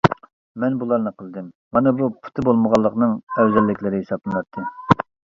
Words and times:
مەن 0.61 0.75
بۇلارنى 0.83 1.09
قىلدىم، 1.17 1.49
مانا 1.77 1.91
بۇ 1.99 2.07
پۇتى 2.23 2.45
بولمىغانلىقنىڭ 2.47 3.13
ئەۋزەللىكلىرى 3.43 3.99
ھېسابلىناتتى. 4.01 4.65